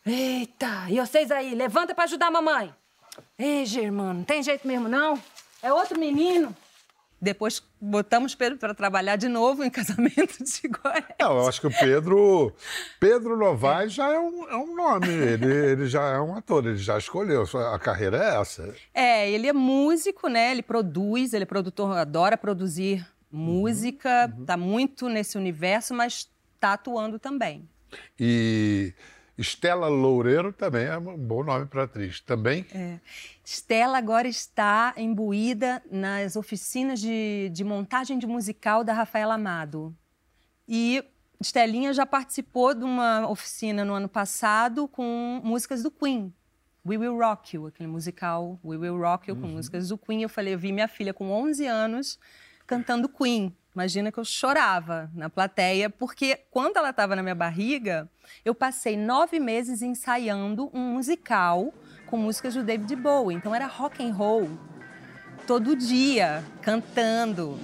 [0.06, 0.88] Eita!
[0.90, 2.74] E vocês aí, levanta pra ajudar a mamãe.
[3.40, 5.18] Ei, Germano, não tem jeito mesmo, não?
[5.64, 6.56] É outro menino.
[7.22, 11.16] Depois botamos Pedro para trabalhar de novo em casamento de Gorete.
[11.20, 12.54] Não, eu acho que o Pedro.
[13.00, 15.08] Pedro Novaes já é um, é um nome.
[15.08, 17.44] Ele, ele já é um ator, ele já escolheu.
[17.72, 18.74] A carreira é essa.
[18.94, 20.52] É, ele é músico, né?
[20.52, 26.28] Ele produz, ele é produtor, adora produzir música, tá muito nesse universo, mas
[26.60, 27.70] tá atuando também.
[28.20, 28.94] E
[29.42, 32.22] Estela Loureiro também é um bom nome para atriz.
[32.22, 32.66] Também?
[32.74, 33.00] É.
[33.44, 39.96] Stella agora está imbuída nas oficinas de, de montagem de musical da Rafaela Amado.
[40.68, 41.04] E
[41.40, 46.32] Estelinha já participou de uma oficina no ano passado com músicas do Queen.
[46.86, 50.22] We Will Rock You, aquele musical We Will Rock You com músicas do Queen.
[50.22, 52.20] Eu falei, eu vi minha filha com 11 anos
[52.66, 53.56] cantando Queen.
[53.74, 58.10] Imagina que eu chorava na plateia, porque quando ela estava na minha barriga,
[58.44, 61.74] eu passei nove meses ensaiando um musical
[62.06, 63.38] com músicas do David Bowie.
[63.38, 64.50] Então era rock and roll
[65.48, 67.58] todo dia, cantando.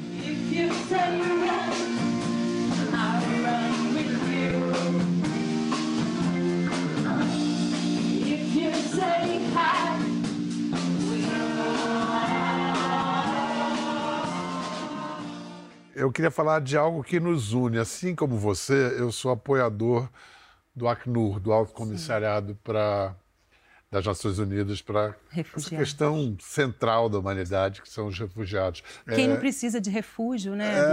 [15.98, 17.80] Eu queria falar de algo que nos une.
[17.80, 20.08] Assim como você, eu sou apoiador
[20.76, 23.16] do Acnur, do Alto Comissariado para
[23.90, 28.84] das Nações Unidas para essa questão central da humanidade, que são os refugiados.
[29.16, 30.92] Quem É, não precisa de refúgio, né, É,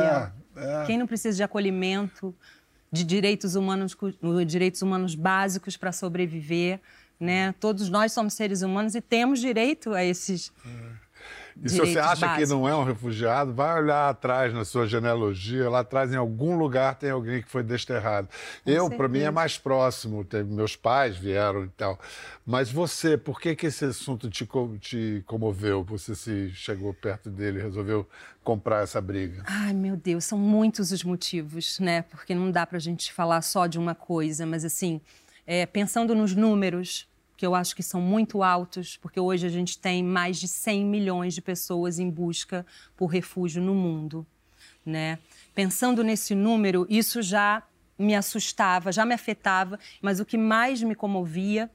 [0.55, 0.71] Biel?
[0.83, 0.87] é.
[0.87, 2.33] Quem não precisa de acolhimento,
[2.93, 3.97] de direitos humanos,
[4.47, 6.81] direitos humanos básicos para sobreviver,
[7.19, 7.53] né?
[7.59, 10.53] Todos nós somos seres humanos e temos direito a esses
[11.63, 12.51] E se você acha que básicos.
[12.51, 16.97] não é um refugiado, vai olhar atrás na sua genealogia, lá atrás em algum lugar
[16.97, 18.29] tem alguém que foi desterrado.
[18.67, 21.99] Eu, para mim, é mais próximo, tem- meus pais vieram e tal.
[22.45, 24.47] Mas você, por que, que esse assunto te,
[24.81, 25.85] te comoveu?
[25.85, 28.09] Você se chegou perto dele e resolveu
[28.43, 29.43] comprar essa briga?
[29.47, 32.03] Ai, meu Deus, são muitos os motivos, né?
[32.03, 35.01] Porque não dá para a gente falar só de uma coisa, mas assim,
[35.47, 39.79] é, pensando nos números, que eu acho que são muito altos, porque hoje a gente
[39.79, 42.65] tem mais de 100 milhões de pessoas em busca
[42.97, 44.27] por refúgio no mundo,
[44.85, 45.19] né?
[45.55, 47.63] Pensando nesse número, isso já
[47.99, 51.71] me assustava, já me afetava, mas o que mais me comovia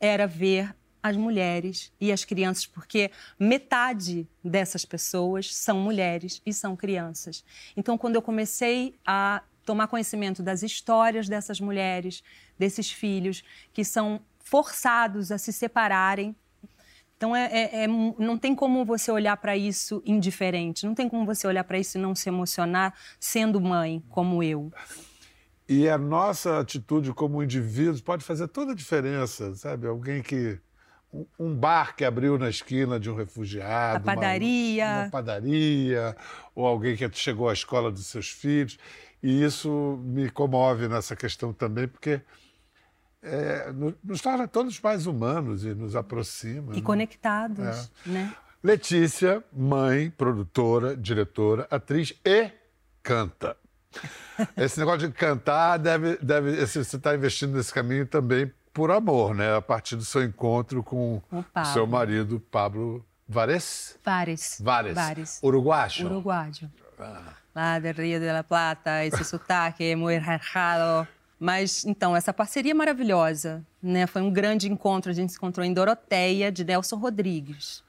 [0.00, 6.76] era ver as mulheres e as crianças, porque metade dessas pessoas são mulheres e são
[6.76, 7.44] crianças.
[7.76, 12.22] Então, quando eu comecei a tomar conhecimento das histórias dessas mulheres,
[12.58, 16.34] desses filhos que são forçados a se separarem.
[17.16, 21.26] Então, é, é- é- não tem como você olhar para isso indiferente, não tem como
[21.26, 24.72] você olhar para isso e não se emocionar sendo mãe, como eu.
[25.68, 29.86] E a nossa atitude como indivíduos pode fazer toda a diferença, sabe?
[29.86, 30.58] Alguém que.
[31.38, 33.96] um- bar que abriu na esquina de um refugiado.
[33.96, 34.84] A padaria.
[34.86, 36.16] Uma, uma padaria,
[36.54, 38.78] ou alguém que chegou à escola dos seus filhos.
[39.22, 42.20] E isso me comove nessa questão também, porque
[43.28, 46.72] é, no- nos torna todos mais humanos e nos aproxima.
[46.72, 46.82] E né?
[46.82, 48.34] conectados, né?
[48.62, 52.50] Letícia, mãe, produtora, diretora, atriz e
[53.02, 53.56] canta.
[54.56, 59.56] Esse negócio de cantar deve, deve você está investindo nesse caminho também por amor, né?
[59.56, 63.98] A partir do seu encontro com O seu marido Pablo Vares.
[64.04, 64.58] Vários.
[64.60, 64.94] Vares.
[64.94, 65.38] Vários.
[65.42, 66.06] Uruguaio.
[66.06, 66.70] Uruguaio.
[67.54, 71.06] Lá do Rio de la Plata, esse sotaque é muito raro.
[71.38, 74.06] Mas, então, essa parceria é maravilhosa, né?
[74.06, 75.10] Foi um grande encontro.
[75.10, 77.84] A gente se encontrou em Doroteia, de Nelson Rodrigues.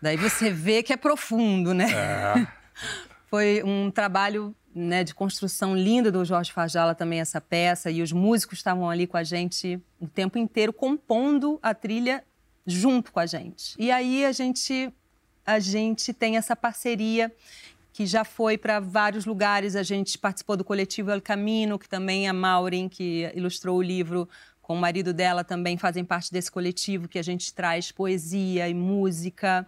[0.00, 1.86] Daí você vê que é profundo, né?
[1.92, 2.46] É.
[3.28, 7.90] Foi um trabalho né, de construção linda do Jorge Fajala também, essa peça.
[7.90, 12.24] E os músicos estavam ali com a gente o tempo inteiro, compondo a trilha
[12.66, 13.74] junto com a gente.
[13.78, 14.92] E aí a gente,
[15.46, 17.32] a gente tem essa parceria
[17.92, 19.76] que já foi para vários lugares.
[19.76, 24.28] A gente participou do coletivo El Camino, que também a Maureen, que ilustrou o livro,
[24.60, 28.74] com o marido dela também fazem parte desse coletivo que a gente traz poesia e
[28.74, 29.66] música.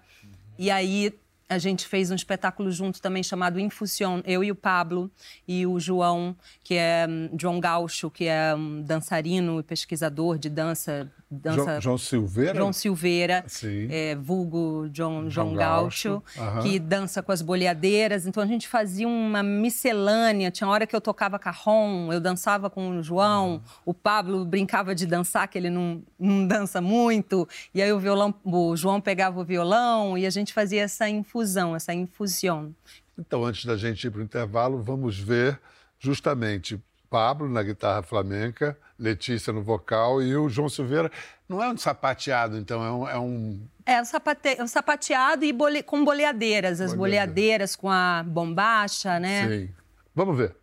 [0.59, 1.13] E aí
[1.49, 5.11] a gente fez um espetáculo junto também chamado Infusion, eu e o Pablo
[5.47, 10.49] e o João, que é hum, João Gaucho, que é um dançarino e pesquisador de
[10.49, 12.55] dança, dança João, João Silveira?
[12.55, 13.89] João Silveira, Sim.
[13.91, 18.27] é, vulgo João, João, João Gaucho, Gaucho, que dança com as boleadeiras.
[18.27, 20.51] Então a gente fazia uma miscelânea.
[20.51, 25.07] Tinha hora que eu tocava carrom, eu dançava com o João, o Pablo brincava de
[25.07, 27.47] dançar, que ele não, não dança muito.
[27.75, 31.34] E aí o violão, o João pegava o violão e a gente fazia essa infusão,
[31.75, 32.75] essa infusão.
[33.19, 35.61] Então, antes da gente ir para o intervalo, vamos ver
[35.99, 41.11] justamente Pablo na guitarra flamenca, Letícia no vocal e o João Silveira.
[41.49, 43.09] Não é um sapateado, então, é um.
[43.09, 43.61] É um...
[43.87, 44.61] É, o, sapate...
[44.61, 45.83] o sapateado e bole...
[45.83, 47.27] com boleadeiras, as Boleadeira.
[47.27, 49.49] boleadeiras com a bombacha, né?
[49.49, 49.75] Sim.
[50.15, 50.57] Vamos ver.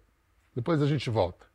[0.55, 1.45] Depois a gente volta.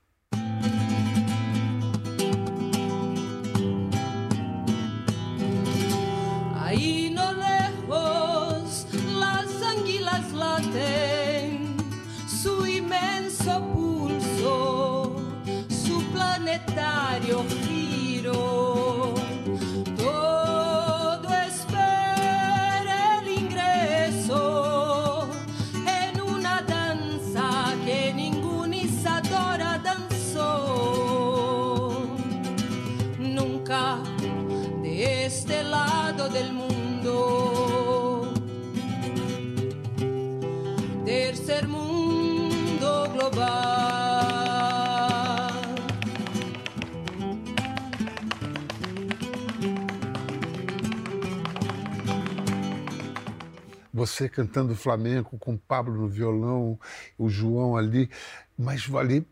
[54.07, 56.79] Você cantando flamenco com o Pablo no violão,
[57.19, 58.09] o João ali,
[58.57, 59.27] mas ali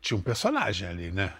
[0.00, 1.32] tinha um personagem ali, né?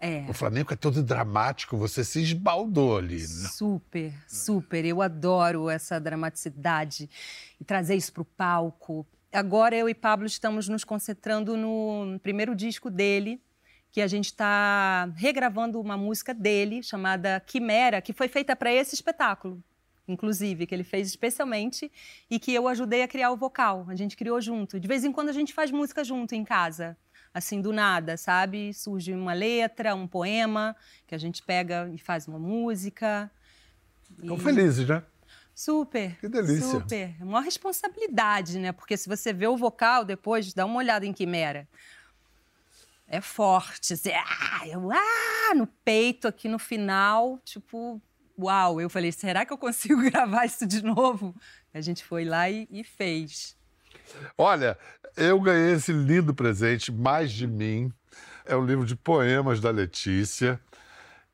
[0.00, 0.24] É.
[0.28, 3.20] O flamenco é todo dramático, você se esbaldou ali.
[3.20, 3.48] né?
[3.52, 4.84] Super, super.
[4.84, 7.08] Eu adoro essa dramaticidade
[7.60, 9.06] e trazer isso para o palco.
[9.32, 13.40] Agora eu e Pablo estamos nos concentrando no primeiro disco dele,
[13.92, 18.94] que a gente está regravando uma música dele chamada Quimera, que foi feita para esse
[18.94, 19.62] espetáculo,
[20.08, 21.90] inclusive, que ele fez especialmente
[22.30, 23.86] e que eu ajudei a criar o vocal.
[23.88, 24.78] A gente criou junto.
[24.80, 26.96] De vez em quando a gente faz música junto em casa,
[27.32, 28.72] assim do nada, sabe?
[28.74, 33.30] Surge uma letra, um poema que a gente pega e faz uma música.
[34.20, 35.02] Estão E- felizes, né?
[35.54, 36.18] Super.
[36.18, 36.66] Que delícia.
[36.66, 37.14] Super.
[37.20, 38.72] É uma responsabilidade, né?
[38.72, 41.68] Porque se você vê o vocal depois, dá uma olhada em Quimera.
[43.06, 43.92] É forte.
[43.92, 48.00] Assim, ah, eu, ah, no peito, aqui no final, tipo,
[48.38, 48.80] uau.
[48.80, 51.34] Eu falei, será que eu consigo gravar isso de novo?
[51.72, 53.56] A gente foi lá e, e fez.
[54.36, 54.78] Olha,
[55.16, 57.92] eu ganhei esse lindo presente, Mais de Mim.
[58.44, 60.60] É um livro de poemas da Letícia.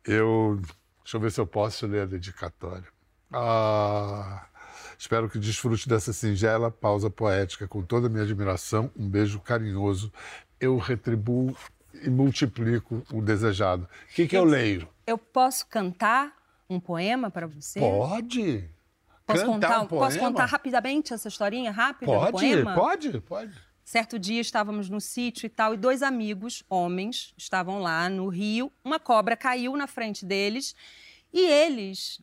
[0.05, 0.61] Eu.
[1.03, 2.87] Deixa eu ver se eu posso ler a dedicatória.
[3.33, 4.47] Ah,
[4.99, 8.91] espero que desfrute dessa singela pausa poética com toda a minha admiração.
[8.97, 10.13] Um beijo carinhoso.
[10.61, 11.57] Eu retribuo
[11.95, 13.89] e multiplico o desejado.
[14.11, 14.89] O que, que eu leio?
[15.07, 16.33] Eu posso cantar
[16.69, 17.81] um poema para você?
[17.81, 18.69] Pode.
[19.27, 20.31] Posso Cantar contar, um posso poema?
[20.33, 22.75] contar rapidamente essa historinha rápida Pode, poema?
[22.75, 23.53] pode, pode.
[23.85, 28.71] Certo dia estávamos no sítio e tal, e dois amigos, homens, estavam lá no rio.
[28.85, 30.75] Uma cobra caiu na frente deles
[31.33, 32.21] e eles,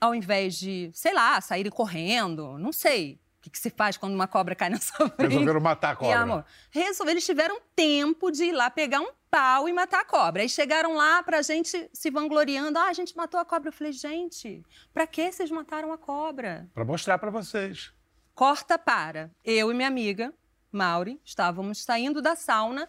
[0.00, 4.14] ao invés de, sei lá, saírem correndo, não sei o que, que se faz quando
[4.14, 5.30] uma cobra cai na sua frente.
[5.30, 6.18] Resolveram matar a E, cobra.
[6.20, 10.40] amor, resolve- eles tiveram tempo de ir lá pegar um pau e matar a cobra.
[10.40, 12.78] Aí chegaram lá pra gente se vangloriando.
[12.78, 13.68] Ah, a gente matou a cobra.
[13.68, 16.70] Eu falei, gente, pra que vocês mataram a cobra?
[16.72, 17.92] Para mostrar para vocês.
[18.34, 19.30] Corta para.
[19.44, 20.32] Eu e minha amiga,
[20.72, 22.88] Mauri, estávamos saindo da sauna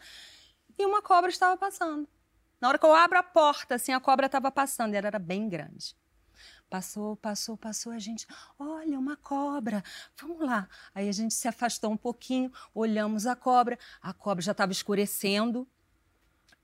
[0.79, 2.07] e uma cobra estava passando.
[2.62, 5.19] Na hora que eu abro a porta, assim, a cobra estava passando e ela era
[5.19, 5.97] bem grande.
[6.69, 8.25] Passou, passou, passou, a gente,
[8.57, 9.83] olha, uma cobra,
[10.19, 10.67] vamos lá.
[10.95, 15.67] Aí a gente se afastou um pouquinho, olhamos a cobra, a cobra já estava escurecendo.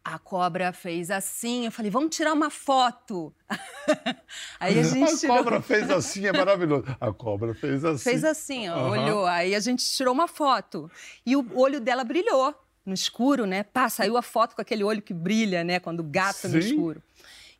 [0.05, 3.33] A cobra fez assim, eu falei, vamos tirar uma foto.
[4.59, 6.83] Aí a gente a tirou- cobra fez assim, é maravilhoso.
[6.99, 8.03] A cobra fez assim.
[8.03, 8.89] Fez assim, ó, Aham.
[8.89, 9.25] olhou.
[9.25, 10.91] Aí a gente tirou uma foto.
[11.25, 12.53] E o olho dela brilhou
[12.85, 13.63] no escuro, né?
[13.63, 15.79] Pá, saiu a foto com aquele olho que brilha, né?
[15.79, 16.67] Quando gata no Sim.
[16.67, 17.01] escuro.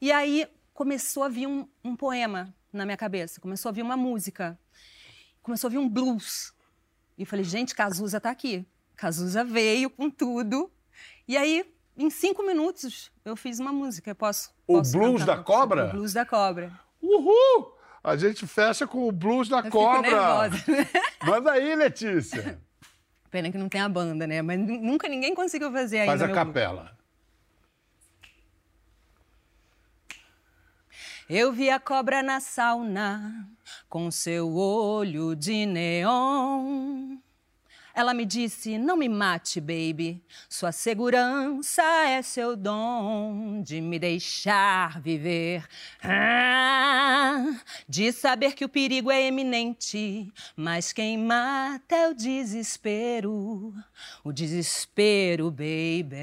[0.02, 3.40] E aí começou a vir um, um poema na minha cabeça.
[3.40, 4.60] Começou a vir uma música.
[5.42, 6.52] Começou a vir um blues.
[7.18, 8.66] E eu falei, gente, Cazuza tá aqui.
[8.98, 10.70] Cazuza veio com tudo.
[11.26, 11.66] E aí,
[11.98, 14.12] em cinco minutos, eu fiz uma música.
[14.12, 14.50] Eu posso.
[14.68, 15.88] O posso blues da cobra?
[15.88, 16.72] O blues da cobra.
[17.02, 17.74] Uhul!
[18.04, 20.50] A gente fecha com o blues da Eu cobra.
[21.26, 22.60] Manda aí, Letícia.
[23.32, 24.42] Pena que não tem a banda, né?
[24.42, 26.18] Mas nu- nunca ninguém conseguiu fazer ainda.
[26.18, 26.98] Faz a capela.
[31.30, 33.48] Eu vi a cobra na sauna
[33.90, 37.18] com seu olho de neon.
[37.96, 40.24] Ela me disse: Não me mate, baby.
[40.50, 45.68] Sua segurança é seu dom de me deixar viver.
[46.04, 47.46] Ah,
[47.88, 53.72] de saber que o perigo é eminente, mas quem mata é o desespero.
[54.24, 56.18] O desespero, baby.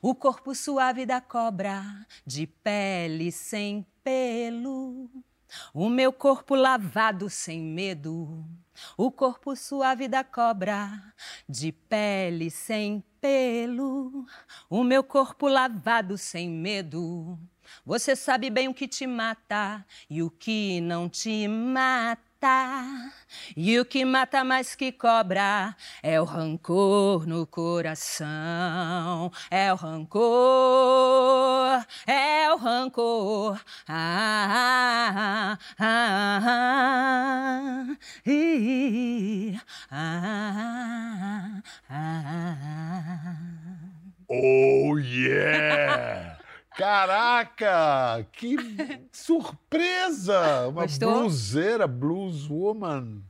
[0.00, 1.82] O corpo suave da cobra,
[2.24, 5.10] de pele sem pelo.
[5.72, 8.44] O meu corpo lavado sem medo.
[8.96, 11.02] O corpo suave da cobra,
[11.48, 14.26] de pele sem pelo.
[14.70, 17.38] O meu corpo lavado sem medo.
[17.84, 22.27] Você sabe bem o que te mata e o que não te mata.
[23.56, 29.32] E o que mata mais que cobra é o rancor no coração.
[29.50, 30.24] É o rancor,
[32.06, 33.60] é o rancor.
[33.88, 36.40] Ah, ah, ah,
[37.84, 43.36] ah, ih, ah, ah,
[44.30, 46.37] Oh, yeah!
[46.78, 48.24] Caraca!
[48.30, 48.56] Que
[49.10, 50.68] surpresa!
[50.68, 51.22] Uma Gostou?
[51.22, 53.20] bluseira, blueswoman.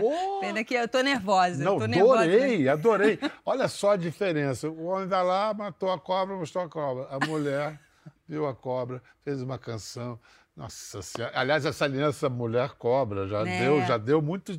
[0.00, 0.40] Pô!
[0.40, 1.62] Pena que eu tô nervosa.
[1.62, 2.24] Não, tô nervosa.
[2.26, 2.34] né?
[2.34, 3.18] adorei, adorei.
[3.44, 4.70] Olha só a diferença.
[4.70, 7.08] O homem vai lá, matou a cobra, mostrou a cobra.
[7.10, 7.78] A mulher
[8.26, 10.18] viu a cobra, fez uma canção.
[10.54, 11.32] Nossa Senhora.
[11.34, 13.60] Aliás, essa aliança mulher-cobra já Né?
[13.60, 14.52] deu, já deu muito,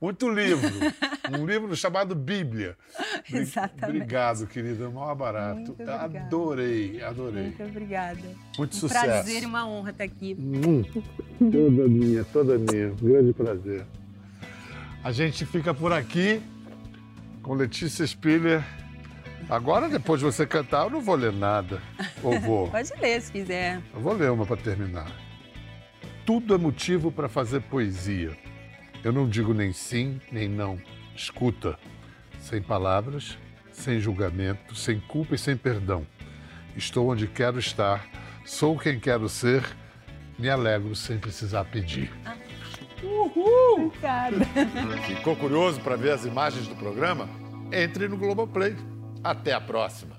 [0.00, 0.68] muito livro.
[1.38, 2.76] um livro chamado Bíblia.
[3.32, 3.84] Exatamente.
[3.84, 4.90] Obrigado, querido.
[4.90, 5.56] Maior barato.
[5.58, 6.18] Muito obrigada.
[6.20, 7.42] Adorei, adorei.
[7.44, 8.20] Muito obrigada.
[8.58, 9.04] Muito um sucesso.
[9.04, 10.36] prazer e uma honra estar aqui.
[10.38, 10.82] Hum,
[11.38, 12.88] toda minha, toda minha.
[12.88, 13.86] Um grande prazer.
[15.04, 16.42] A gente fica por aqui
[17.40, 18.64] com Letícia Spiller.
[19.48, 21.80] Agora, depois de você cantar, eu não vou ler nada.
[22.20, 22.66] Ou vou?
[22.72, 23.80] Pode ler se quiser.
[23.94, 25.06] Eu vou ler uma para terminar.
[26.26, 28.36] Tudo é motivo para fazer poesia.
[29.04, 30.80] Eu não digo nem sim, nem não.
[31.14, 31.78] Escuta.
[32.40, 33.38] sem palavras,
[33.72, 36.06] sem julgamento, sem culpa e sem perdão.
[36.76, 38.04] Estou onde quero estar,
[38.44, 39.64] sou quem quero ser,
[40.38, 42.10] me alegro sem precisar pedir.
[43.02, 43.86] Uhul!
[43.86, 44.36] Obrigada.
[45.06, 47.28] Ficou curioso para ver as imagens do programa?
[47.72, 48.76] Entre no Globoplay.
[49.22, 50.15] Até a próxima.